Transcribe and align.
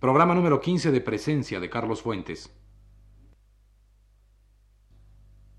Programa 0.00 0.34
número 0.34 0.62
15 0.62 0.92
de 0.92 1.02
presencia 1.02 1.60
de 1.60 1.68
Carlos 1.68 2.00
Fuentes. 2.00 2.50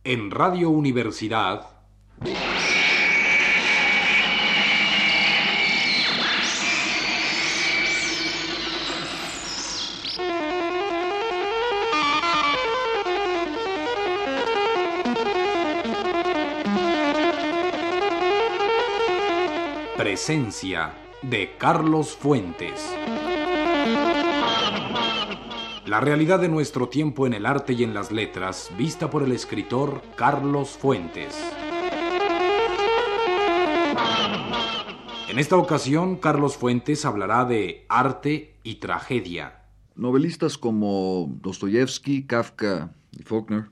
En 0.04 0.32
Radio 0.32 0.72
Universidad. 0.72 1.78
Presencia 19.96 20.94
de 21.22 21.56
Carlos 21.60 22.18
Fuentes. 22.18 22.92
La 25.92 26.00
realidad 26.00 26.40
de 26.40 26.48
nuestro 26.48 26.88
tiempo 26.88 27.28
en 27.28 27.34
el 27.34 27.46
arte 27.46 27.74
y 27.74 27.84
en 27.84 27.94
las 27.94 28.14
letras, 28.14 28.72
vista 28.78 29.10
por 29.10 29.24
el 29.24 29.34
escritor 29.34 30.02
Carlos 30.16 30.70
Fuentes. 30.70 31.38
En 35.28 35.38
esta 35.38 35.58
ocasión, 35.58 36.16
Carlos 36.16 36.56
Fuentes 36.56 37.04
hablará 37.04 37.44
de 37.44 37.86
arte 37.90 38.56
y 38.64 38.76
tragedia. 38.76 39.64
Novelistas 39.96 40.58
como 40.58 41.30
Dostoyevsky, 41.42 42.24
Kafka 42.24 42.94
y 43.12 43.24
Faulkner 43.24 43.66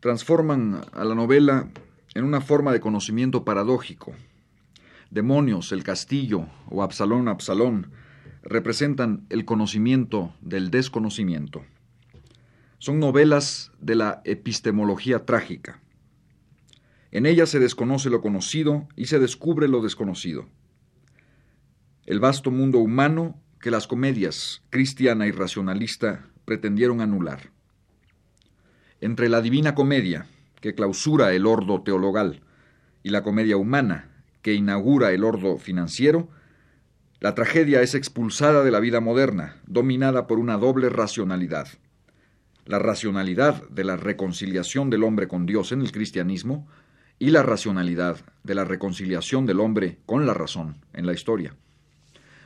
transforman 0.00 0.82
a 0.92 1.04
la 1.04 1.14
novela 1.14 1.70
en 2.14 2.24
una 2.24 2.42
forma 2.42 2.72
de 2.72 2.80
conocimiento 2.80 3.42
paradójico. 3.42 4.12
Demonios, 5.08 5.72
el 5.72 5.82
castillo 5.82 6.44
o 6.68 6.82
Absalón, 6.82 7.28
Absalón 7.28 8.03
representan 8.44 9.26
el 9.30 9.44
conocimiento 9.44 10.34
del 10.40 10.70
desconocimiento. 10.70 11.64
Son 12.78 13.00
novelas 13.00 13.72
de 13.80 13.94
la 13.94 14.20
epistemología 14.24 15.24
trágica. 15.24 15.80
En 17.10 17.24
ellas 17.26 17.48
se 17.48 17.58
desconoce 17.58 18.10
lo 18.10 18.20
conocido 18.20 18.86
y 18.96 19.06
se 19.06 19.18
descubre 19.18 19.66
lo 19.66 19.80
desconocido. 19.82 20.46
El 22.04 22.20
vasto 22.20 22.50
mundo 22.50 22.78
humano 22.78 23.40
que 23.60 23.70
las 23.70 23.86
comedias 23.86 24.62
cristiana 24.68 25.26
y 25.26 25.30
racionalista 25.30 26.28
pretendieron 26.44 27.00
anular. 27.00 27.50
Entre 29.00 29.30
la 29.30 29.40
divina 29.40 29.74
comedia, 29.74 30.26
que 30.60 30.74
clausura 30.74 31.32
el 31.32 31.46
ordo 31.46 31.82
teologal, 31.82 32.42
y 33.02 33.10
la 33.10 33.22
comedia 33.22 33.56
humana, 33.56 34.10
que 34.42 34.52
inaugura 34.52 35.12
el 35.12 35.24
ordo 35.24 35.56
financiero, 35.56 36.28
la 37.24 37.34
tragedia 37.34 37.80
es 37.80 37.94
expulsada 37.94 38.62
de 38.62 38.70
la 38.70 38.80
vida 38.80 39.00
moderna, 39.00 39.56
dominada 39.66 40.26
por 40.26 40.38
una 40.38 40.58
doble 40.58 40.90
racionalidad. 40.90 41.68
La 42.66 42.78
racionalidad 42.78 43.66
de 43.70 43.82
la 43.82 43.96
reconciliación 43.96 44.90
del 44.90 45.04
hombre 45.04 45.26
con 45.26 45.46
Dios 45.46 45.72
en 45.72 45.80
el 45.80 45.90
cristianismo 45.90 46.68
y 47.18 47.30
la 47.30 47.42
racionalidad 47.42 48.18
de 48.42 48.54
la 48.54 48.66
reconciliación 48.66 49.46
del 49.46 49.60
hombre 49.60 50.00
con 50.04 50.26
la 50.26 50.34
razón 50.34 50.76
en 50.92 51.06
la 51.06 51.14
historia. 51.14 51.56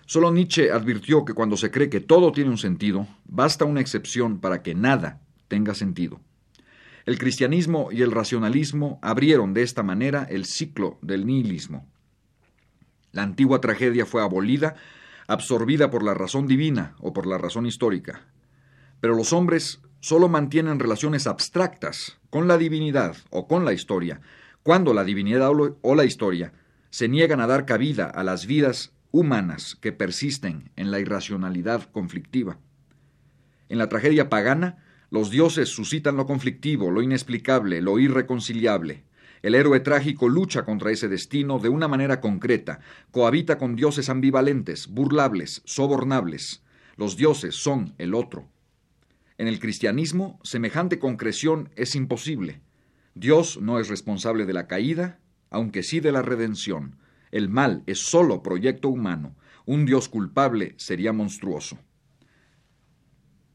Solo 0.07 0.31
Nietzsche 0.31 0.71
advirtió 0.71 1.25
que 1.25 1.35
cuando 1.35 1.57
se 1.57 1.73
cree 1.73 1.91
que 1.91 1.99
todo 1.99 2.31
tiene 2.31 2.51
un 2.51 2.59
sentido, 2.59 3.09
basta 3.25 3.65
una 3.65 3.81
excepción 3.81 4.39
para 4.39 4.63
que 4.63 4.77
nada 4.77 5.21
tenga 5.49 5.75
sentido. 5.75 6.21
El 7.05 7.19
cristianismo 7.19 7.89
y 7.91 8.03
el 8.03 8.13
racionalismo 8.13 9.01
abrieron 9.03 9.55
de 9.55 9.63
esta 9.63 9.83
manera 9.83 10.25
el 10.31 10.45
ciclo 10.45 11.01
del 11.03 11.27
nihilismo. 11.27 11.85
La 13.19 13.25
antigua 13.25 13.61
tragedia 13.61 14.07
fue 14.07 14.23
abolida, 14.23 14.77
absorbida 15.27 15.91
por 15.91 16.05
la 16.05 16.15
razón 16.15 16.47
divina 16.47 16.95
o 17.01 17.13
por 17.13 17.27
la 17.27 17.37
razón 17.37 17.67
histórica. 17.67 18.29
Pero 19.01 19.17
los 19.17 19.33
hombres 19.33 19.81
solo 19.99 20.29
mantienen 20.29 20.79
relaciones 20.79 21.27
abstractas 21.27 22.17
con 22.31 22.47
la 22.47 22.57
divinidad 22.59 23.17
o 23.31 23.49
con 23.49 23.65
la 23.65 23.73
historia, 23.73 24.21
cuando 24.63 24.95
la 24.95 25.03
divinidad 25.03 25.51
o 25.51 25.95
la 25.97 26.05
historia 26.05 26.53
se 26.91 27.09
niegan 27.09 27.41
a 27.41 27.49
dar 27.49 27.67
cabida 27.67 28.05
a 28.05 28.23
las 28.23 28.47
vidas 28.47 28.93
humanas 29.11 29.77
que 29.81 29.91
persisten 29.91 30.71
en 30.77 30.93
la 30.93 31.01
irracionalidad 31.01 31.91
conflictiva. 31.91 32.61
En 33.69 33.79
la 33.79 33.89
tragedia 33.89 34.29
pagana, 34.29 34.85
los 35.11 35.29
dioses 35.31 35.71
suscitan 35.71 36.17
lo 36.17 36.25
conflictivo, 36.25 36.93
lo 36.93 37.03
inexplicable, 37.03 37.83
lo 37.83 37.99
irreconciliable. 37.99 39.03
El 39.43 39.55
héroe 39.55 39.81
trágico 39.81 40.29
lucha 40.29 40.65
contra 40.65 40.91
ese 40.91 41.09
destino 41.09 41.59
de 41.59 41.69
una 41.69 41.89
manera 41.89 42.21
concreta, 42.21 42.81
cohabita 43.11 43.59
con 43.59 43.77
dioses 43.77 44.09
ambivalentes, 44.09 44.89
burlables, 44.89 45.63
sobornables. 45.65 46.63
Los 46.97 47.17
dioses 47.17 47.55
son 47.55 47.95
el 47.99 48.15
otro. 48.15 48.49
En 49.39 49.47
el 49.47 49.61
cristianismo, 49.61 50.41
semejante 50.43 50.99
concreción 50.99 51.71
es 51.77 51.95
imposible. 51.95 52.61
Dios 53.15 53.61
no 53.61 53.79
es 53.79 53.89
responsable 53.89 54.47
de 54.47 54.53
la 54.53 54.67
caída, 54.67 55.21
aunque 55.51 55.83
sí 55.83 56.01
de 56.01 56.13
la 56.13 56.23
redención. 56.23 56.99
El 57.31 57.49
mal 57.49 57.85
es 57.87 57.99
solo 58.01 58.43
proyecto 58.43 58.89
humano. 58.89 59.37
Un 59.65 59.87
Dios 59.87 60.09
culpable 60.09 60.75
sería 60.77 61.13
monstruoso. 61.13 61.79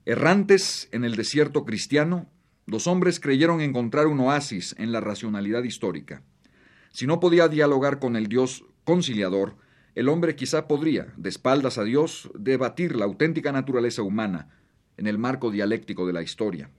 Errantes 0.05 0.89
en 0.91 1.05
el 1.05 1.15
desierto 1.15 1.65
cristiano, 1.65 2.29
los 2.65 2.87
hombres 2.87 3.19
creyeron 3.19 3.61
encontrar 3.61 4.07
un 4.07 4.19
oasis 4.19 4.75
en 4.77 4.91
la 4.91 5.01
racionalidad 5.01 5.63
histórica. 5.63 6.23
Si 6.91 7.07
no 7.07 7.19
podía 7.19 7.47
dialogar 7.47 7.99
con 7.99 8.15
el 8.15 8.27
Dios 8.27 8.65
conciliador, 8.83 9.57
el 9.95 10.09
hombre 10.09 10.35
quizá 10.35 10.67
podría, 10.67 11.13
de 11.17 11.29
espaldas 11.29 11.77
a 11.77 11.83
Dios, 11.83 12.31
debatir 12.37 12.95
la 12.95 13.05
auténtica 13.05 13.51
naturaleza 13.51 14.01
humana 14.01 14.49
en 14.97 15.07
el 15.07 15.17
marco 15.17 15.51
dialéctico 15.51 16.07
de 16.07 16.13
la 16.13 16.23
historia. 16.23 16.69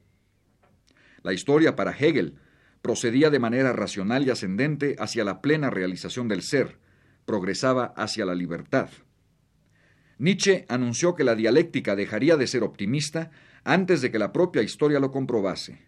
La 1.23 1.33
historia 1.33 1.77
para 1.77 1.93
Hegel 1.93 2.35
procedía 2.83 3.31
de 3.31 3.39
manera 3.39 3.73
racional 3.73 4.27
y 4.27 4.31
ascendente 4.31 4.97
hacia 4.99 5.25
la 5.25 5.41
plena 5.41 5.71
realización 5.71 6.29
del 6.29 6.43
ser, 6.43 6.79
progresaba 7.25 7.95
hacia 7.97 8.27
la 8.27 8.35
libertad. 8.35 8.91
Nietzsche 10.19 10.65
anunció 10.69 11.15
que 11.15 11.25
la 11.25 11.35
dialéctica 11.35 11.97
dejaría 11.97 12.37
de 12.37 12.47
ser 12.47 12.63
optimista 12.63 13.31
antes 13.65 14.03
de 14.03 14.11
que 14.11 14.19
la 14.19 14.33
propia 14.33 14.63
historia 14.63 15.01
lo 15.01 15.11
comprobase. 15.11 15.79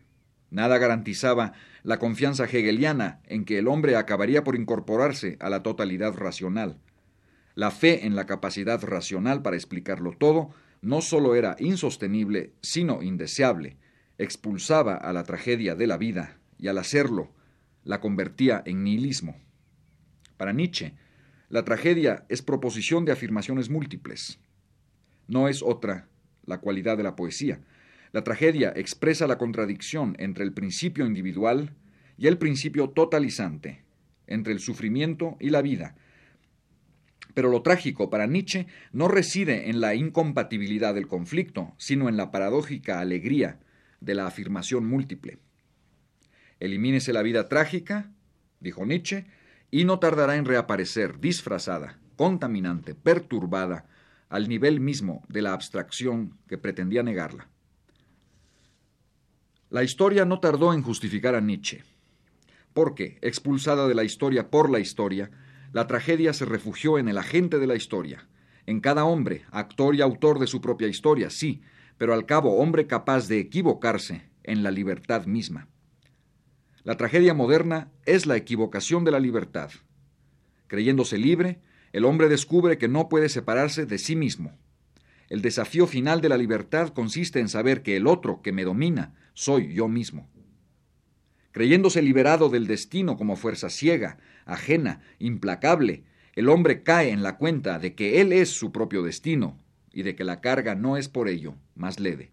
Nada 0.50 0.78
garantizaba 0.78 1.52
la 1.82 1.98
confianza 1.98 2.44
hegeliana 2.44 3.20
en 3.26 3.44
que 3.44 3.58
el 3.58 3.68
hombre 3.68 3.96
acabaría 3.96 4.44
por 4.44 4.56
incorporarse 4.56 5.36
a 5.40 5.50
la 5.50 5.62
totalidad 5.62 6.14
racional. 6.14 6.78
La 7.54 7.70
fe 7.70 8.06
en 8.06 8.16
la 8.16 8.26
capacidad 8.26 8.82
racional 8.82 9.42
para 9.42 9.56
explicarlo 9.56 10.12
todo 10.12 10.50
no 10.80 11.00
solo 11.00 11.34
era 11.34 11.56
insostenible, 11.58 12.52
sino 12.62 13.02
indeseable, 13.02 13.76
expulsaba 14.18 14.94
a 14.94 15.12
la 15.12 15.24
tragedia 15.24 15.74
de 15.74 15.86
la 15.86 15.96
vida 15.96 16.38
y 16.58 16.68
al 16.68 16.78
hacerlo 16.78 17.32
la 17.84 18.00
convertía 18.00 18.62
en 18.64 18.84
nihilismo. 18.84 19.36
Para 20.36 20.52
Nietzsche, 20.52 20.94
la 21.48 21.64
tragedia 21.64 22.24
es 22.28 22.42
proposición 22.42 23.04
de 23.04 23.12
afirmaciones 23.12 23.70
múltiples. 23.70 24.38
No 25.28 25.48
es 25.48 25.62
otra 25.62 26.08
la 26.46 26.58
cualidad 26.58 26.96
de 26.96 27.02
la 27.02 27.16
poesía. 27.16 27.60
La 28.12 28.24
tragedia 28.24 28.72
expresa 28.74 29.26
la 29.26 29.38
contradicción 29.38 30.16
entre 30.18 30.44
el 30.44 30.52
principio 30.52 31.06
individual 31.06 31.74
y 32.16 32.28
el 32.28 32.38
principio 32.38 32.88
totalizante, 32.90 33.84
entre 34.26 34.52
el 34.52 34.60
sufrimiento 34.60 35.36
y 35.40 35.50
la 35.50 35.62
vida. 35.62 35.96
Pero 37.34 37.50
lo 37.50 37.60
trágico 37.60 38.08
para 38.08 38.26
Nietzsche 38.26 38.66
no 38.92 39.08
reside 39.08 39.68
en 39.68 39.80
la 39.80 39.94
incompatibilidad 39.94 40.94
del 40.94 41.06
conflicto, 41.06 41.74
sino 41.76 42.08
en 42.08 42.16
la 42.16 42.30
paradójica 42.30 43.00
alegría 43.00 43.60
de 44.00 44.14
la 44.14 44.26
afirmación 44.26 44.86
múltiple. 44.86 45.38
Elimínese 46.60 47.12
la 47.12 47.22
vida 47.22 47.48
trágica, 47.48 48.10
dijo 48.60 48.86
Nietzsche, 48.86 49.26
y 49.70 49.84
no 49.84 49.98
tardará 49.98 50.36
en 50.36 50.46
reaparecer 50.46 51.20
disfrazada, 51.20 51.98
contaminante, 52.16 52.94
perturbada, 52.94 53.86
al 54.28 54.48
nivel 54.48 54.80
mismo 54.80 55.22
de 55.28 55.42
la 55.42 55.52
abstracción 55.52 56.36
que 56.48 56.58
pretendía 56.58 57.02
negarla. 57.02 57.48
La 59.70 59.82
historia 59.82 60.24
no 60.24 60.40
tardó 60.40 60.72
en 60.72 60.82
justificar 60.82 61.34
a 61.34 61.40
Nietzsche, 61.40 61.82
porque, 62.72 63.18
expulsada 63.22 63.88
de 63.88 63.94
la 63.94 64.04
historia 64.04 64.50
por 64.50 64.70
la 64.70 64.78
historia, 64.78 65.30
la 65.72 65.86
tragedia 65.86 66.32
se 66.32 66.44
refugió 66.44 66.98
en 66.98 67.08
el 67.08 67.18
agente 67.18 67.58
de 67.58 67.66
la 67.66 67.74
historia, 67.74 68.28
en 68.66 68.80
cada 68.80 69.04
hombre, 69.04 69.44
actor 69.50 69.94
y 69.94 70.02
autor 70.02 70.38
de 70.38 70.46
su 70.46 70.60
propia 70.60 70.88
historia, 70.88 71.30
sí, 71.30 71.62
pero 71.98 72.14
al 72.14 72.26
cabo 72.26 72.58
hombre 72.58 72.86
capaz 72.86 73.28
de 73.28 73.38
equivocarse 73.38 74.28
en 74.42 74.62
la 74.62 74.70
libertad 74.70 75.26
misma. 75.26 75.68
La 76.84 76.96
tragedia 76.96 77.34
moderna 77.34 77.90
es 78.04 78.26
la 78.26 78.36
equivocación 78.36 79.04
de 79.04 79.10
la 79.10 79.20
libertad. 79.20 79.70
Creyéndose 80.68 81.18
libre, 81.18 81.60
el 81.92 82.04
hombre 82.04 82.28
descubre 82.28 82.78
que 82.78 82.88
no 82.88 83.08
puede 83.08 83.28
separarse 83.28 83.86
de 83.86 83.98
sí 83.98 84.16
mismo. 84.16 84.56
El 85.28 85.42
desafío 85.42 85.86
final 85.86 86.20
de 86.20 86.28
la 86.28 86.36
libertad 86.36 86.90
consiste 86.90 87.40
en 87.40 87.48
saber 87.48 87.82
que 87.82 87.96
el 87.96 88.06
otro 88.06 88.42
que 88.42 88.52
me 88.52 88.64
domina 88.64 89.14
soy 89.34 89.74
yo 89.74 89.88
mismo. 89.88 90.28
Creyéndose 91.52 92.02
liberado 92.02 92.48
del 92.48 92.66
destino 92.66 93.16
como 93.16 93.34
fuerza 93.36 93.70
ciega, 93.70 94.18
ajena, 94.44 95.00
implacable, 95.18 96.04
el 96.34 96.48
hombre 96.50 96.82
cae 96.82 97.10
en 97.10 97.22
la 97.22 97.38
cuenta 97.38 97.78
de 97.78 97.94
que 97.94 98.20
él 98.20 98.32
es 98.32 98.50
su 98.50 98.72
propio 98.72 99.02
destino 99.02 99.58
y 99.90 100.02
de 100.02 100.14
que 100.14 100.24
la 100.24 100.42
carga 100.42 100.74
no 100.74 100.98
es 100.98 101.08
por 101.08 101.28
ello 101.28 101.54
más 101.74 101.98
leve. 101.98 102.30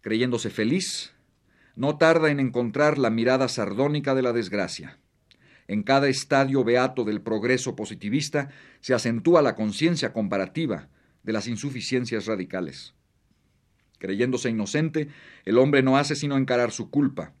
Creyéndose 0.00 0.50
feliz, 0.50 1.14
no 1.76 1.96
tarda 1.96 2.30
en 2.30 2.40
encontrar 2.40 2.98
la 2.98 3.10
mirada 3.10 3.48
sardónica 3.48 4.14
de 4.14 4.22
la 4.22 4.32
desgracia. 4.32 4.98
En 5.66 5.82
cada 5.82 6.08
estadio 6.08 6.62
beato 6.64 7.04
del 7.04 7.20
progreso 7.20 7.74
positivista 7.74 8.50
se 8.80 8.94
acentúa 8.94 9.42
la 9.42 9.54
conciencia 9.54 10.12
comparativa 10.12 10.88
de 11.22 11.32
las 11.32 11.48
insuficiencias 11.48 12.26
radicales. 12.26 12.94
Creyéndose 13.98 14.50
inocente, 14.50 15.08
el 15.44 15.58
hombre 15.58 15.82
no 15.82 15.96
hace 15.96 16.14
sino 16.16 16.36
encarar 16.36 16.70
su 16.70 16.90
culpa. 16.90 17.32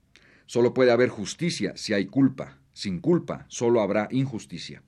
Solo 0.46 0.72
puede 0.72 0.92
haber 0.92 1.10
justicia 1.10 1.76
si 1.76 1.92
hay 1.92 2.06
culpa. 2.06 2.58
Sin 2.72 3.00
culpa, 3.00 3.46
solo 3.48 3.80
habrá 3.82 4.08
injusticia. 4.10 4.82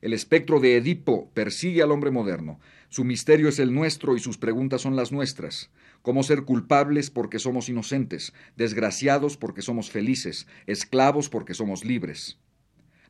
El 0.00 0.12
espectro 0.12 0.60
de 0.60 0.76
Edipo 0.76 1.30
persigue 1.34 1.82
al 1.82 1.90
hombre 1.90 2.10
moderno. 2.10 2.58
Su 2.90 3.04
misterio 3.04 3.48
es 3.48 3.60
el 3.60 3.72
nuestro 3.72 4.16
y 4.16 4.18
sus 4.18 4.36
preguntas 4.36 4.80
son 4.80 4.96
las 4.96 5.12
nuestras. 5.12 5.70
¿Cómo 6.02 6.24
ser 6.24 6.42
culpables 6.42 7.08
porque 7.08 7.38
somos 7.38 7.68
inocentes, 7.68 8.32
desgraciados 8.56 9.36
porque 9.36 9.62
somos 9.62 9.92
felices, 9.92 10.48
esclavos 10.66 11.28
porque 11.28 11.54
somos 11.54 11.84
libres? 11.84 12.40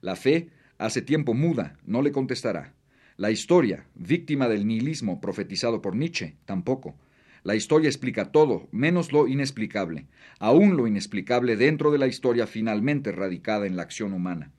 La 0.03 0.17
fe, 0.17 0.50
hace 0.77 1.00
tiempo 1.00 1.32
muda, 1.32 1.79
no 1.87 2.03
le 2.03 2.12
contestará. 2.12 2.75
La 3.17 3.31
historia, 3.31 3.87
víctima 3.94 4.49
del 4.49 4.67
nihilismo 4.67 5.19
profetizado 5.19 5.81
por 5.81 5.97
Nietzsche, 5.97 6.37
tampoco. 6.44 6.94
La 7.43 7.55
historia 7.55 7.88
explica 7.88 8.32
todo, 8.32 8.69
menos 8.73 9.12
lo 9.12 9.29
inexplicable, 9.29 10.09
aún 10.41 10.77
lo 10.77 10.88
inexplicable 10.88 11.56
dentro 11.56 11.91
de 11.91 11.97
la 11.97 12.06
historia 12.06 12.47
finalmente 12.47 13.12
radicada 13.12 13.67
en 13.67 13.77
la 13.77 13.82
acción 13.82 14.12
humana. 14.12 14.53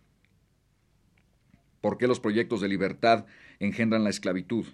¿Por 1.80 2.00
qué 2.00 2.08
los 2.08 2.20
proyectos 2.20 2.60
de 2.60 2.70
libertad 2.70 3.28
engendran 3.60 4.04
la 4.04 4.10
esclavitud? 4.10 4.66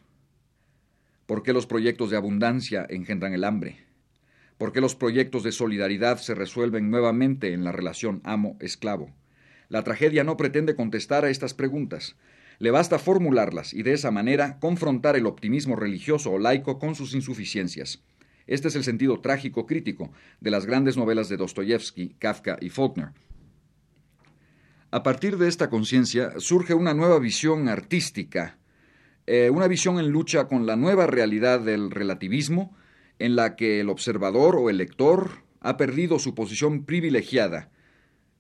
¿Por 1.28 1.44
qué 1.44 1.52
los 1.52 1.68
proyectos 1.68 2.10
de 2.10 2.16
abundancia 2.16 2.88
engendran 2.90 3.34
el 3.34 3.44
hambre? 3.44 3.86
¿Por 4.58 4.72
qué 4.72 4.80
los 4.80 4.96
proyectos 4.96 5.44
de 5.44 5.52
solidaridad 5.52 6.20
se 6.20 6.34
resuelven 6.34 6.90
nuevamente 6.90 7.52
en 7.52 7.66
la 7.66 7.74
relación 7.74 8.22
amo-esclavo? 8.24 9.14
La 9.68 9.84
tragedia 9.84 10.24
no 10.24 10.38
pretende 10.38 10.74
contestar 10.74 11.26
a 11.26 11.30
estas 11.30 11.54
preguntas. 11.54 12.16
Le 12.60 12.72
basta 12.72 12.98
formularlas 12.98 13.74
y 13.74 13.84
de 13.84 13.92
esa 13.92 14.10
manera 14.10 14.58
confrontar 14.62 15.18
el 15.18 15.26
optimismo 15.26 15.76
religioso 15.76 16.32
o 16.32 16.40
laico 16.40 16.80
con 16.80 16.96
sus 16.96 17.14
insuficiencias. 17.14 18.02
Este 18.48 18.70
es 18.70 18.78
el 18.78 18.86
sentido 18.86 19.20
trágico 19.20 19.66
crítico 19.66 20.14
de 20.40 20.52
las 20.52 20.66
grandes 20.66 20.96
novelas 20.96 21.28
de 21.28 21.36
Dostoyevsky, 21.36 22.16
Kafka 22.20 22.58
y 22.62 22.70
Faulkner. 22.70 23.10
A 24.92 25.04
partir 25.04 25.38
de 25.38 25.50
esta 25.50 25.70
conciencia 25.70 26.32
surge 26.38 26.74
una 26.74 26.94
nueva 26.94 27.20
visión 27.20 27.68
artística, 27.68 28.57
eh, 29.28 29.50
una 29.50 29.68
visión 29.68 30.00
en 30.00 30.10
lucha 30.10 30.48
con 30.48 30.66
la 30.66 30.78
nueva 30.78 31.06
realidad 31.06 31.60
del 31.60 31.92
relativismo, 31.92 32.76
en 33.20 33.36
la 33.36 33.56
que 33.56 33.82
el 33.82 33.90
observador 33.90 34.56
o 34.56 34.70
el 34.70 34.78
lector 34.78 35.44
ha 35.60 35.76
perdido 35.76 36.18
su 36.18 36.34
posición 36.34 36.86
privilegiada, 36.86 37.70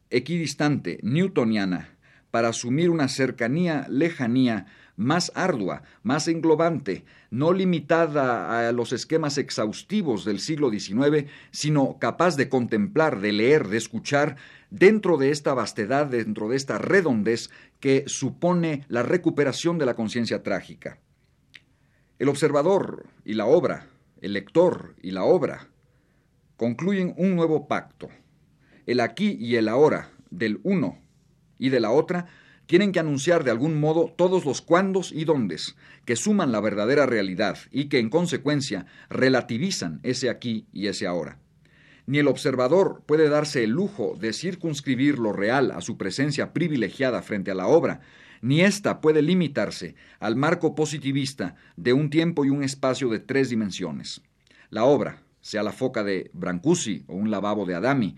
equidistante, 0.09 0.99
newtoniana, 1.03 1.96
para 2.31 2.49
asumir 2.49 2.89
una 2.89 3.07
cercanía, 3.07 3.85
lejanía 3.89 4.67
más 4.97 5.31
ardua, 5.35 5.83
más 6.03 6.27
englobante, 6.27 7.05
no 7.29 7.53
limitada 7.53 8.67
a 8.67 8.71
los 8.71 8.91
esquemas 8.91 9.37
exhaustivos 9.37 10.25
del 10.25 10.39
siglo 10.39 10.71
XIX, 10.71 11.29
sino 11.51 11.99
capaz 11.99 12.35
de 12.35 12.49
contemplar, 12.49 13.21
de 13.21 13.31
leer, 13.31 13.67
de 13.67 13.77
escuchar 13.77 14.37
dentro 14.71 15.17
de 15.17 15.29
esta 15.29 15.53
vastedad, 15.53 16.07
dentro 16.07 16.49
de 16.49 16.57
esta 16.57 16.79
redondez 16.79 17.51
que 17.79 18.03
supone 18.07 18.83
la 18.87 19.03
recuperación 19.03 19.77
de 19.77 19.85
la 19.85 19.95
conciencia 19.95 20.41
trágica. 20.41 20.99
El 22.17 22.29
observador 22.29 23.05
y 23.23 23.35
la 23.35 23.45
obra, 23.45 23.87
el 24.21 24.33
lector 24.33 24.95
y 25.03 25.11
la 25.11 25.23
obra, 25.23 25.67
concluyen 26.57 27.13
un 27.17 27.35
nuevo 27.35 27.67
pacto. 27.67 28.09
El 28.87 28.99
aquí 28.99 29.37
y 29.39 29.55
el 29.57 29.67
ahora 29.67 30.09
del 30.31 30.59
uno 30.63 30.97
y 31.57 31.69
de 31.69 31.79
la 31.79 31.91
otra 31.91 32.27
tienen 32.67 32.91
que 32.91 32.99
anunciar 32.99 33.43
de 33.43 33.51
algún 33.51 33.79
modo 33.79 34.13
todos 34.15 34.45
los 34.45 34.61
cuándos 34.61 35.11
y 35.11 35.23
dóndes, 35.25 35.75
que 36.05 36.15
suman 36.15 36.51
la 36.51 36.59
verdadera 36.59 37.05
realidad 37.05 37.57
y 37.71 37.85
que 37.85 37.99
en 37.99 38.09
consecuencia 38.09 38.85
relativizan 39.09 39.99
ese 40.03 40.29
aquí 40.29 40.67
y 40.73 40.87
ese 40.87 41.07
ahora. 41.07 41.39
Ni 42.05 42.19
el 42.19 42.27
observador 42.27 43.03
puede 43.05 43.29
darse 43.29 43.63
el 43.63 43.71
lujo 43.71 44.15
de 44.19 44.33
circunscribir 44.33 45.17
lo 45.17 45.33
real 45.33 45.71
a 45.71 45.81
su 45.81 45.97
presencia 45.97 46.53
privilegiada 46.53 47.21
frente 47.21 47.51
a 47.51 47.55
la 47.55 47.67
obra, 47.67 48.01
ni 48.41 48.61
ésta 48.61 49.01
puede 49.01 49.21
limitarse 49.21 49.95
al 50.19 50.35
marco 50.35 50.75
positivista 50.75 51.55
de 51.75 51.93
un 51.93 52.09
tiempo 52.09 52.45
y 52.45 52.49
un 52.49 52.63
espacio 52.63 53.09
de 53.09 53.19
tres 53.19 53.49
dimensiones. 53.49 54.21
La 54.69 54.83
obra, 54.83 55.23
sea 55.41 55.63
la 55.63 55.71
foca 55.71 56.03
de 56.03 56.29
Brancusi 56.33 57.03
o 57.07 57.15
un 57.15 57.31
lavabo 57.31 57.65
de 57.65 57.75
Adami, 57.75 58.15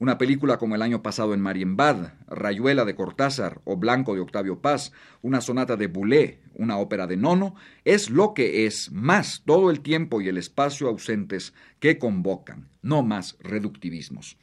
una 0.00 0.16
película 0.16 0.56
como 0.56 0.74
el 0.74 0.82
año 0.82 1.02
pasado 1.02 1.34
en 1.34 1.40
Marienbad, 1.40 2.14
Rayuela 2.26 2.86
de 2.86 2.94
Cortázar 2.94 3.60
o 3.64 3.76
Blanco 3.76 4.14
de 4.14 4.20
Octavio 4.20 4.60
Paz, 4.62 4.92
una 5.20 5.42
sonata 5.42 5.76
de 5.76 5.88
Boulez, 5.88 6.38
una 6.54 6.78
ópera 6.78 7.06
de 7.06 7.18
Nono, 7.18 7.54
es 7.84 8.08
lo 8.08 8.32
que 8.32 8.64
es 8.64 8.90
más 8.92 9.42
todo 9.44 9.70
el 9.70 9.82
tiempo 9.82 10.22
y 10.22 10.28
el 10.28 10.38
espacio 10.38 10.88
ausentes 10.88 11.52
que 11.80 11.98
convocan, 11.98 12.70
no 12.80 13.02
más 13.02 13.36
reductivismos. 13.40 14.38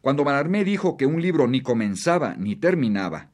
Cuando 0.00 0.24
Mallarmé 0.24 0.64
dijo 0.64 0.96
que 0.96 1.04
un 1.04 1.20
libro 1.20 1.48
ni 1.48 1.60
comenzaba 1.60 2.34
ni 2.36 2.56
terminaba, 2.56 3.30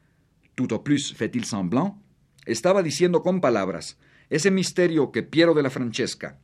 tout 0.56 0.72
au 0.72 0.82
plus 0.82 1.14
fait-il 1.14 1.44
semblant, 1.44 2.02
estaba 2.46 2.82
diciendo 2.82 3.22
con 3.22 3.40
palabras 3.40 3.96
ese 4.28 4.50
misterio 4.50 5.12
que 5.12 5.22
Piero 5.22 5.54
de 5.54 5.62
la 5.62 5.70
Francesca, 5.70 6.36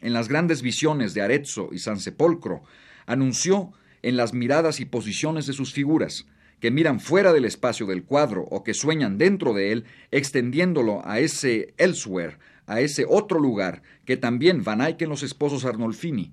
en 0.00 0.14
las 0.14 0.28
grandes 0.28 0.62
visiones 0.62 1.12
de 1.12 1.20
Arezzo 1.20 1.68
y 1.70 1.80
San 1.80 2.00
Sepolcro, 2.00 2.62
anunció 3.04 3.72
en 4.02 4.16
las 4.16 4.32
miradas 4.32 4.80
y 4.80 4.84
posiciones 4.84 5.46
de 5.46 5.52
sus 5.52 5.72
figuras, 5.72 6.26
que 6.60 6.70
miran 6.70 7.00
fuera 7.00 7.32
del 7.32 7.44
espacio 7.44 7.86
del 7.86 8.04
cuadro 8.04 8.42
o 8.50 8.64
que 8.64 8.74
sueñan 8.74 9.18
dentro 9.18 9.54
de 9.54 9.72
él, 9.72 9.84
extendiéndolo 10.10 11.06
a 11.06 11.20
ese 11.20 11.74
elsewhere, 11.76 12.38
a 12.66 12.80
ese 12.80 13.06
otro 13.08 13.38
lugar 13.38 13.82
que 14.04 14.16
también 14.16 14.64
Van 14.64 14.80
Eyck 14.80 15.00
en 15.02 15.08
los 15.08 15.22
esposos 15.22 15.64
Arnolfini 15.64 16.32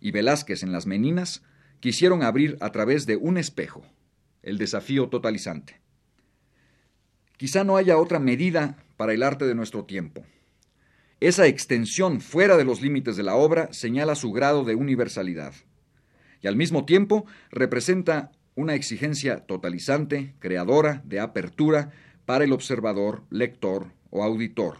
y 0.00 0.10
Velázquez 0.10 0.62
en 0.62 0.72
las 0.72 0.86
Meninas 0.86 1.42
quisieron 1.80 2.22
abrir 2.22 2.56
a 2.60 2.72
través 2.72 3.06
de 3.06 3.16
un 3.16 3.36
espejo, 3.38 3.84
el 4.42 4.58
desafío 4.58 5.08
totalizante. 5.08 5.80
Quizá 7.36 7.64
no 7.64 7.76
haya 7.76 7.98
otra 7.98 8.18
medida 8.18 8.82
para 8.96 9.12
el 9.12 9.22
arte 9.22 9.44
de 9.44 9.54
nuestro 9.54 9.84
tiempo. 9.84 10.24
Esa 11.20 11.46
extensión 11.46 12.20
fuera 12.20 12.56
de 12.56 12.64
los 12.64 12.80
límites 12.80 13.16
de 13.16 13.22
la 13.22 13.34
obra 13.36 13.72
señala 13.72 14.14
su 14.14 14.32
grado 14.32 14.64
de 14.64 14.74
universalidad 14.74 15.54
y 16.42 16.48
al 16.48 16.56
mismo 16.56 16.84
tiempo 16.84 17.26
representa 17.50 18.30
una 18.54 18.74
exigencia 18.74 19.40
totalizante, 19.46 20.34
creadora, 20.38 21.02
de 21.04 21.20
apertura 21.20 21.92
para 22.24 22.44
el 22.44 22.52
observador, 22.52 23.22
lector 23.30 23.92
o 24.10 24.24
auditor. 24.24 24.78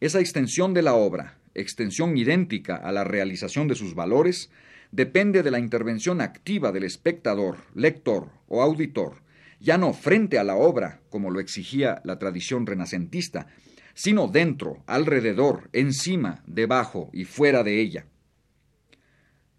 Esa 0.00 0.20
extensión 0.20 0.74
de 0.74 0.82
la 0.82 0.94
obra, 0.94 1.38
extensión 1.54 2.16
idéntica 2.16 2.76
a 2.76 2.92
la 2.92 3.04
realización 3.04 3.68
de 3.68 3.74
sus 3.74 3.94
valores, 3.94 4.50
depende 4.92 5.42
de 5.42 5.50
la 5.50 5.58
intervención 5.58 6.20
activa 6.20 6.72
del 6.72 6.84
espectador, 6.84 7.58
lector 7.74 8.28
o 8.48 8.62
auditor, 8.62 9.22
ya 9.60 9.78
no 9.78 9.92
frente 9.92 10.38
a 10.38 10.44
la 10.44 10.56
obra, 10.56 11.00
como 11.08 11.30
lo 11.30 11.40
exigía 11.40 12.00
la 12.04 12.18
tradición 12.18 12.66
renacentista, 12.66 13.46
sino 13.94 14.28
dentro, 14.28 14.82
alrededor, 14.86 15.70
encima, 15.72 16.42
debajo 16.46 17.08
y 17.12 17.24
fuera 17.24 17.62
de 17.62 17.80
ella. 17.80 18.06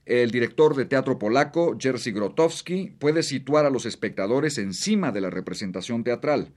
El 0.08 0.32
director 0.32 0.74
de 0.74 0.86
teatro 0.86 1.20
polaco, 1.20 1.76
Jerzy 1.78 2.14
Grotowski, 2.14 2.94
puede 2.98 3.24
situar 3.24 3.66
a 3.66 3.70
los 3.70 3.86
espectadores 3.86 4.58
encima 4.58 5.12
de 5.12 5.20
la 5.20 5.30
representación 5.30 6.06
teatral. 6.06 6.54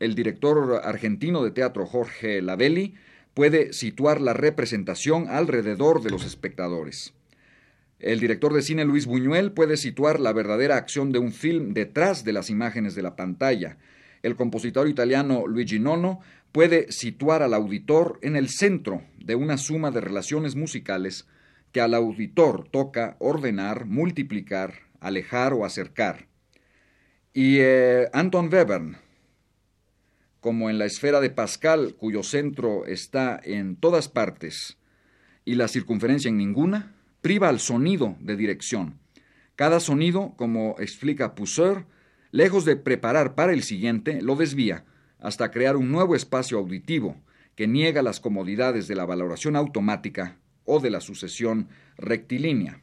El 0.00 0.16
director 0.16 0.80
argentino 0.82 1.44
de 1.44 1.52
teatro, 1.52 1.86
Jorge 1.86 2.42
Lavelli, 2.42 2.96
puede 3.34 3.72
situar 3.72 4.20
la 4.20 4.32
representación 4.32 5.28
alrededor 5.28 6.02
de 6.02 6.10
los 6.10 6.24
espectadores. 6.24 7.14
El 8.00 8.18
director 8.18 8.52
de 8.52 8.62
cine 8.62 8.84
Luis 8.84 9.06
Buñuel 9.06 9.52
puede 9.52 9.76
situar 9.76 10.18
la 10.18 10.32
verdadera 10.32 10.76
acción 10.76 11.12
de 11.12 11.20
un 11.20 11.30
film 11.30 11.74
detrás 11.74 12.24
de 12.24 12.32
las 12.32 12.50
imágenes 12.50 12.96
de 12.96 13.02
la 13.02 13.14
pantalla. 13.14 13.78
El 14.24 14.34
compositor 14.34 14.88
italiano 14.88 15.46
Luigi 15.46 15.78
Nono 15.78 16.18
puede 16.50 16.90
situar 16.90 17.44
al 17.44 17.54
auditor 17.54 18.18
en 18.22 18.34
el 18.34 18.48
centro 18.48 19.04
de 19.20 19.36
una 19.36 19.56
suma 19.56 19.92
de 19.92 20.00
relaciones 20.00 20.56
musicales 20.56 21.28
que 21.78 21.82
al 21.82 21.94
auditor 21.94 22.68
toca 22.68 23.14
ordenar, 23.20 23.86
multiplicar, 23.86 24.74
alejar 24.98 25.52
o 25.52 25.64
acercar. 25.64 26.26
Y 27.32 27.58
eh, 27.60 28.08
Anton 28.12 28.52
Webern, 28.52 28.96
como 30.40 30.70
en 30.70 30.78
la 30.78 30.86
esfera 30.86 31.20
de 31.20 31.30
Pascal, 31.30 31.94
cuyo 31.96 32.24
centro 32.24 32.84
está 32.84 33.40
en 33.44 33.76
todas 33.76 34.08
partes 34.08 34.76
y 35.44 35.54
la 35.54 35.68
circunferencia 35.68 36.28
en 36.28 36.36
ninguna, 36.36 36.96
priva 37.20 37.48
al 37.48 37.60
sonido 37.60 38.16
de 38.18 38.34
dirección. 38.34 38.98
Cada 39.54 39.78
sonido, 39.78 40.34
como 40.36 40.74
explica 40.80 41.36
Pousseur, 41.36 41.86
lejos 42.32 42.64
de 42.64 42.74
preparar 42.74 43.36
para 43.36 43.52
el 43.52 43.62
siguiente, 43.62 44.20
lo 44.20 44.34
desvía 44.34 44.84
hasta 45.20 45.52
crear 45.52 45.76
un 45.76 45.92
nuevo 45.92 46.16
espacio 46.16 46.58
auditivo 46.58 47.14
que 47.54 47.68
niega 47.68 48.02
las 48.02 48.18
comodidades 48.18 48.88
de 48.88 48.96
la 48.96 49.04
valoración 49.04 49.54
automática 49.54 50.38
o 50.68 50.78
de 50.80 50.90
la 50.90 51.00
sucesión 51.00 51.68
rectilínea. 51.96 52.80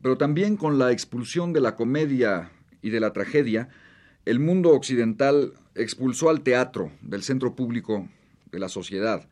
Pero 0.00 0.16
también 0.16 0.56
con 0.56 0.78
la 0.78 0.92
expulsión 0.92 1.52
de 1.52 1.60
la 1.60 1.76
comedia 1.76 2.50
y 2.80 2.90
de 2.90 3.00
la 3.00 3.12
tragedia, 3.12 3.68
el 4.24 4.38
mundo 4.38 4.70
occidental 4.70 5.54
expulsó 5.74 6.30
al 6.30 6.42
teatro 6.42 6.92
del 7.02 7.22
centro 7.22 7.54
público 7.54 8.08
de 8.52 8.58
la 8.58 8.68
sociedad. 8.68 9.28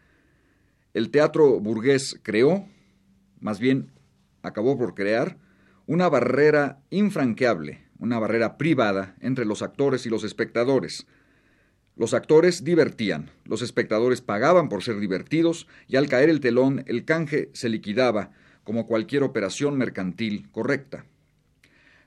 El 0.94 1.10
teatro 1.10 1.60
burgués 1.60 2.18
creó, 2.22 2.66
más 3.40 3.60
bien 3.60 3.90
acabó 4.42 4.76
por 4.76 4.94
crear, 4.94 5.38
una 5.86 6.08
barrera 6.08 6.80
infranqueable, 6.90 7.84
una 7.98 8.18
barrera 8.18 8.58
privada 8.58 9.14
entre 9.20 9.44
los 9.44 9.62
actores 9.62 10.06
y 10.06 10.10
los 10.10 10.24
espectadores. 10.24 11.06
Los 11.94 12.14
actores 12.14 12.64
divertían, 12.64 13.30
los 13.44 13.60
espectadores 13.60 14.22
pagaban 14.22 14.68
por 14.68 14.82
ser 14.82 14.98
divertidos 14.98 15.66
y 15.88 15.96
al 15.96 16.08
caer 16.08 16.30
el 16.30 16.40
telón 16.40 16.84
el 16.86 17.04
canje 17.04 17.50
se 17.52 17.68
liquidaba 17.68 18.30
como 18.64 18.86
cualquier 18.86 19.22
operación 19.22 19.76
mercantil 19.76 20.50
correcta. 20.50 21.04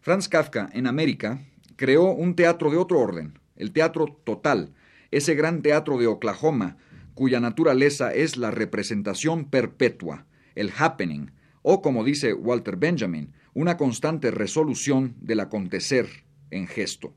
Franz 0.01 0.27
Kafka 0.27 0.69
en 0.73 0.87
América 0.87 1.41
creó 1.75 2.11
un 2.11 2.35
teatro 2.35 2.71
de 2.71 2.77
otro 2.77 2.99
orden, 2.99 3.39
el 3.55 3.71
teatro 3.71 4.19
total, 4.23 4.73
ese 5.11 5.35
gran 5.35 5.61
teatro 5.61 5.97
de 5.97 6.07
Oklahoma, 6.07 6.77
cuya 7.13 7.39
naturaleza 7.39 8.13
es 8.13 8.37
la 8.37 8.51
representación 8.51 9.45
perpetua, 9.45 10.25
el 10.55 10.71
happening, 10.77 11.31
o 11.61 11.81
como 11.81 12.03
dice 12.03 12.33
Walter 12.33 12.75
Benjamin, 12.75 13.33
una 13.53 13.77
constante 13.77 14.31
resolución 14.31 15.15
del 15.21 15.39
acontecer 15.39 16.07
en 16.51 16.67
gesto. 16.67 17.15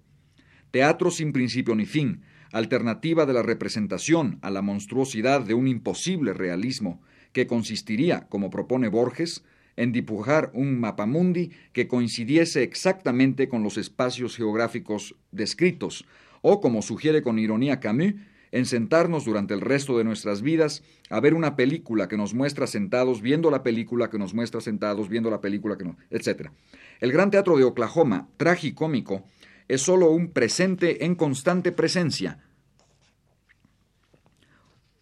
Teatro 0.71 1.11
sin 1.11 1.33
principio 1.33 1.75
ni 1.75 1.87
fin, 1.87 2.23
alternativa 2.53 3.27
de 3.27 3.33
la 3.33 3.43
representación 3.43 4.39
a 4.43 4.51
la 4.51 4.63
monstruosidad 4.63 5.41
de 5.41 5.55
un 5.55 5.69
imposible 5.69 6.33
realismo 6.33 7.01
que 7.33 7.47
consistiría, 7.47 8.27
como 8.29 8.51
propone 8.51 8.89
Borges, 8.89 9.45
en 9.77 9.93
dibujar 9.93 10.51
un 10.55 10.81
mapamundi 10.81 11.51
que 11.73 11.87
coincidiese 11.87 12.63
exactamente 12.63 13.49
con 13.49 13.63
los 13.63 13.79
espacios 13.79 14.37
geográficos 14.37 15.15
descritos, 15.31 16.05
o, 16.43 16.61
como 16.61 16.83
sugiere 16.83 17.23
con 17.23 17.39
ironía 17.39 17.81
Camus, 17.81 18.15
en 18.51 18.65
sentarnos 18.65 19.25
durante 19.25 19.55
el 19.55 19.61
resto 19.61 19.99
de 19.99 20.05
nuestras 20.05 20.43
vidas 20.43 20.83
a 21.11 21.21
ver 21.21 21.35
una 21.35 21.55
película 21.55 22.09
que 22.09 22.17
nos 22.17 22.35
muestra 22.35 22.67
sentados 22.67 23.21
viendo 23.21 23.51
la 23.51 23.63
película 23.63 24.11
que 24.11 24.19
nos 24.19 24.35
muestra 24.35 24.61
sentados 24.61 25.09
viendo 25.09 25.31
la 25.31 25.41
película 25.41 25.77
que 25.77 25.85
nos... 25.85 25.97
etc. 26.11 26.49
El 27.01 27.13
Gran 27.13 27.31
Teatro 27.31 27.57
de 27.57 27.65
Oklahoma, 27.65 28.29
tragicómico, 28.37 29.25
es 29.69 29.83
sólo 29.83 30.11
un 30.11 30.33
presente 30.33 31.05
en 31.05 31.15
constante 31.15 31.73
presencia. 31.73 32.43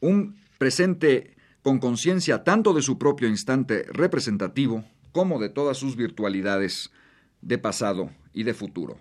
Un 0.01 0.37
presente 0.59 1.37
con 1.63 1.79
conciencia 1.79 2.45
tanto 2.45 2.75
de 2.75 2.83
su 2.83 2.99
propio 2.99 3.29
instante 3.29 3.85
representativo 3.91 4.85
como 5.13 5.41
de 5.41 5.49
todas 5.49 5.79
sus 5.79 5.97
virtualidades 5.97 6.93
de 7.41 7.59
pasado 7.59 8.11
y 8.33 8.43
de 8.43 8.55
futuro. 8.55 8.99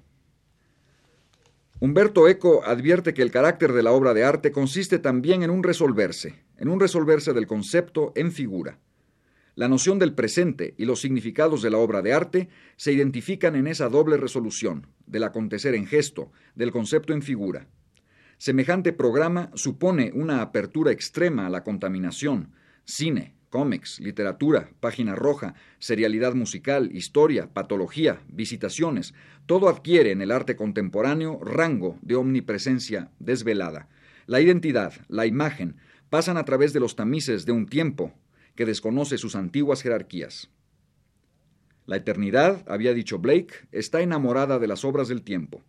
Humberto 1.80 2.28
Eco 2.30 2.64
advierte 2.64 3.14
que 3.14 3.22
el 3.22 3.32
carácter 3.32 3.74
de 3.74 3.84
la 3.84 3.92
obra 3.92 4.14
de 4.14 4.24
arte 4.24 4.52
consiste 4.52 4.98
también 4.98 5.44
en 5.44 5.50
un 5.50 5.62
resolverse, 5.62 6.42
en 6.58 6.70
un 6.70 6.80
resolverse 6.80 7.34
del 7.34 7.48
concepto 7.48 8.14
en 8.16 8.32
figura. 8.32 8.80
La 9.58 9.70
noción 9.70 10.00
del 10.00 10.14
presente 10.14 10.74
y 10.78 10.84
los 10.84 11.00
significados 11.00 11.62
de 11.62 11.70
la 11.70 11.78
obra 11.78 12.02
de 12.02 12.12
arte 12.12 12.50
se 12.76 12.92
identifican 12.92 13.56
en 13.56 13.68
esa 13.68 13.88
doble 13.88 14.18
resolución, 14.18 14.88
del 15.06 15.24
acontecer 15.24 15.76
en 15.76 15.88
gesto, 15.88 16.30
del 16.56 16.74
concepto 16.74 17.14
en 17.14 17.22
figura. 17.22 17.70
Semejante 18.38 18.92
programa 18.92 19.52
supone 19.54 20.12
una 20.14 20.42
apertura 20.42 20.92
extrema 20.92 21.48
a 21.48 21.50
la 21.50 21.64
contaminación, 21.64 22.52
cine, 22.84 23.34
cómics, 23.50 24.02
literatura, 24.02 24.72
página 24.82 25.16
roja, 25.16 25.56
serialidad 25.80 26.34
musical, 26.34 26.90
historia, 26.94 27.54
patología, 27.54 28.22
visitaciones, 28.28 29.14
todo 29.46 29.70
adquiere 29.70 30.12
en 30.12 30.22
el 30.22 30.32
arte 30.32 30.58
contemporáneo 30.58 31.40
rango 31.42 31.98
de 32.02 32.16
omnipresencia 32.16 33.10
desvelada. 33.20 33.88
La 34.26 34.42
identidad, 34.42 34.92
la 35.08 35.26
imagen, 35.26 35.78
pasan 36.10 36.36
a 36.36 36.44
través 36.44 36.74
de 36.74 36.82
los 36.82 36.98
tamices 36.98 37.46
de 37.46 37.54
un 37.54 37.68
tiempo 37.68 38.14
que 38.56 38.66
desconoce 38.66 39.18
sus 39.18 39.36
antiguas 39.36 39.82
jerarquías. 39.82 40.50
La 41.86 41.98
eternidad, 41.98 42.64
había 42.68 42.94
dicho 42.94 43.20
Blake, 43.20 43.68
está 43.72 44.02
enamorada 44.02 44.58
de 44.58 44.68
las 44.68 44.84
obras 44.84 45.08
del 45.08 45.22
tiempo. 45.22 45.62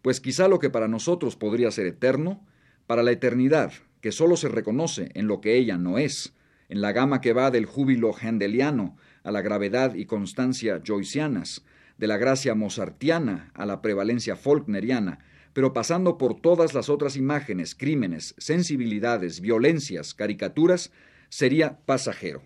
Pues 0.00 0.20
quizá 0.20 0.48
lo 0.48 0.58
que 0.58 0.70
para 0.70 0.88
nosotros 0.88 1.36
podría 1.36 1.70
ser 1.70 1.86
eterno, 1.86 2.46
para 2.86 3.02
la 3.02 3.10
eternidad, 3.10 3.72
que 4.00 4.12
sólo 4.12 4.36
se 4.36 4.48
reconoce 4.48 5.10
en 5.14 5.26
lo 5.26 5.40
que 5.40 5.56
ella 5.56 5.76
no 5.76 5.98
es, 5.98 6.34
en 6.68 6.80
la 6.80 6.92
gama 6.92 7.20
que 7.20 7.32
va 7.32 7.50
del 7.50 7.66
júbilo 7.66 8.14
hendeliano 8.20 8.96
a 9.22 9.32
la 9.32 9.42
gravedad 9.42 9.94
y 9.94 10.06
constancia 10.06 10.82
joycianas, 10.86 11.64
de 11.98 12.06
la 12.06 12.16
gracia 12.16 12.54
mozartiana 12.54 13.50
a 13.54 13.66
la 13.66 13.80
prevalencia 13.80 14.36
faulkneriana, 14.36 15.20
pero 15.52 15.72
pasando 15.72 16.18
por 16.18 16.40
todas 16.40 16.74
las 16.74 16.88
otras 16.88 17.16
imágenes, 17.16 17.74
crímenes, 17.74 18.34
sensibilidades, 18.38 19.40
violencias, 19.40 20.12
caricaturas, 20.12 20.90
sería 21.34 21.80
pasajero. 21.84 22.44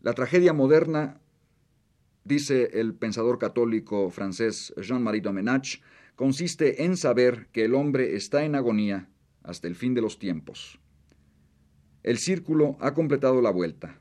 La 0.00 0.14
tragedia 0.14 0.52
moderna, 0.52 1.20
dice 2.24 2.80
el 2.80 2.92
pensador 2.92 3.38
católico 3.38 4.10
francés 4.10 4.74
Jean-Marie 4.76 5.20
Domenach, 5.20 5.80
consiste 6.16 6.82
en 6.82 6.96
saber 6.96 7.46
que 7.52 7.66
el 7.66 7.76
hombre 7.76 8.16
está 8.16 8.42
en 8.42 8.56
agonía 8.56 9.08
hasta 9.44 9.68
el 9.68 9.76
fin 9.76 9.94
de 9.94 10.00
los 10.00 10.18
tiempos. 10.18 10.80
El 12.02 12.18
círculo 12.18 12.76
ha 12.80 12.94
completado 12.94 13.40
la 13.40 13.52
vuelta. 13.52 14.00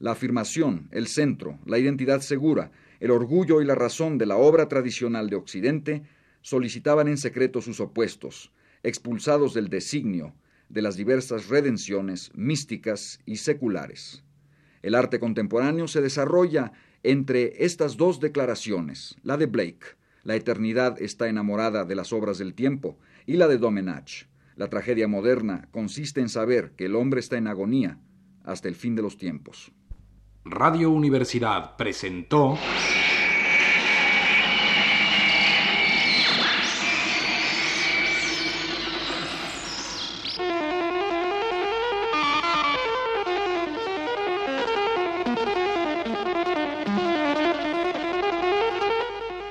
La 0.00 0.10
afirmación, 0.10 0.88
el 0.90 1.06
centro, 1.06 1.60
la 1.64 1.78
identidad 1.78 2.22
segura, 2.22 2.72
el 2.98 3.12
orgullo 3.12 3.62
y 3.62 3.66
la 3.66 3.76
razón 3.76 4.18
de 4.18 4.26
la 4.26 4.36
obra 4.36 4.66
tradicional 4.66 5.30
de 5.30 5.36
Occidente 5.36 6.02
solicitaban 6.42 7.06
en 7.06 7.18
secreto 7.18 7.60
sus 7.60 7.78
opuestos, 7.78 8.50
expulsados 8.82 9.54
del 9.54 9.68
designio 9.68 10.34
de 10.68 10.82
las 10.82 10.96
diversas 10.96 11.48
redenciones 11.48 12.30
místicas 12.34 13.20
y 13.26 13.36
seculares. 13.36 14.24
El 14.82 14.94
arte 14.94 15.18
contemporáneo 15.18 15.88
se 15.88 16.00
desarrolla 16.00 16.72
entre 17.02 17.64
estas 17.64 17.96
dos 17.96 18.20
declaraciones, 18.20 19.16
la 19.22 19.36
de 19.36 19.46
Blake, 19.46 19.96
la 20.24 20.34
eternidad 20.34 21.00
está 21.00 21.28
enamorada 21.28 21.84
de 21.84 21.94
las 21.94 22.12
obras 22.12 22.38
del 22.38 22.54
tiempo, 22.54 22.98
y 23.26 23.34
la 23.34 23.48
de 23.48 23.58
Domenach, 23.58 24.26
la 24.56 24.68
tragedia 24.68 25.06
moderna 25.06 25.68
consiste 25.70 26.20
en 26.20 26.28
saber 26.28 26.72
que 26.72 26.86
el 26.86 26.96
hombre 26.96 27.20
está 27.20 27.36
en 27.36 27.46
agonía 27.46 28.00
hasta 28.44 28.66
el 28.66 28.74
fin 28.74 28.96
de 28.96 29.02
los 29.02 29.16
tiempos. 29.16 29.70
Radio 30.44 30.90
Universidad 30.90 31.76
presentó 31.76 32.58